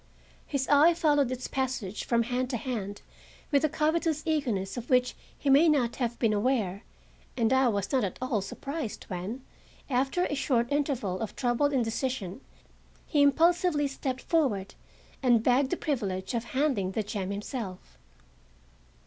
His 0.47 0.67
eye 0.67 0.95
followed 0.95 1.31
its 1.31 1.47
passage 1.47 2.05
from 2.05 2.23
hand 2.23 2.49
to 2.49 2.57
hand 2.57 3.03
with 3.51 3.63
a 3.63 3.69
covetous 3.69 4.23
eagerness 4.25 4.75
of 4.75 4.89
which 4.89 5.13
he 5.37 5.47
may 5.47 5.69
not 5.69 5.97
have 5.97 6.17
been 6.17 6.33
aware, 6.33 6.81
and 7.37 7.53
I 7.53 7.67
was 7.67 7.91
not 7.91 8.03
at 8.03 8.17
all 8.19 8.41
surprised 8.41 9.03
when, 9.09 9.45
after 9.91 10.23
a 10.25 10.33
short 10.33 10.71
interval 10.71 11.19
of 11.19 11.35
troubled 11.35 11.71
indecision, 11.71 12.41
he 13.05 13.21
impulsively 13.21 13.85
stepped 13.87 14.21
forward 14.21 14.73
and 15.21 15.43
begged 15.43 15.69
the 15.69 15.77
privilege 15.77 16.33
of 16.33 16.45
handling 16.45 16.93
the 16.93 17.03
gem 17.03 17.29
himself. 17.29 17.99